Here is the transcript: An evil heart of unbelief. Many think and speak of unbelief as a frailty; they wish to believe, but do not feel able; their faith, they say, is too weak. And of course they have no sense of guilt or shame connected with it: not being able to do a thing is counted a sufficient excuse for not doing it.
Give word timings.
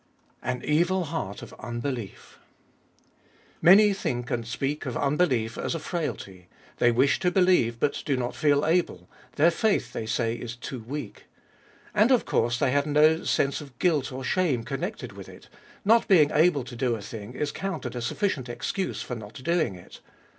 An 0.41 0.63
evil 0.65 1.03
heart 1.03 1.43
of 1.43 1.53
unbelief. 1.59 2.39
Many 3.61 3.93
think 3.93 4.31
and 4.31 4.47
speak 4.47 4.87
of 4.87 4.97
unbelief 4.97 5.59
as 5.59 5.75
a 5.75 5.79
frailty; 5.79 6.47
they 6.77 6.89
wish 6.89 7.19
to 7.19 7.29
believe, 7.29 7.79
but 7.79 8.01
do 8.03 8.17
not 8.17 8.35
feel 8.35 8.65
able; 8.65 9.07
their 9.35 9.51
faith, 9.51 9.93
they 9.93 10.07
say, 10.07 10.33
is 10.33 10.55
too 10.55 10.79
weak. 10.79 11.25
And 11.93 12.09
of 12.09 12.25
course 12.25 12.57
they 12.57 12.71
have 12.71 12.87
no 12.87 13.23
sense 13.25 13.61
of 13.61 13.77
guilt 13.77 14.11
or 14.11 14.23
shame 14.23 14.63
connected 14.63 15.11
with 15.11 15.29
it: 15.29 15.49
not 15.85 16.07
being 16.07 16.31
able 16.33 16.63
to 16.63 16.75
do 16.75 16.95
a 16.95 17.01
thing 17.03 17.35
is 17.35 17.51
counted 17.51 17.95
a 17.95 18.01
sufficient 18.01 18.49
excuse 18.49 19.03
for 19.03 19.13
not 19.13 19.33
doing 19.43 19.75
it. 19.75 19.99